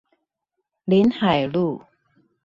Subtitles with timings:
[0.85, 1.83] 臨海路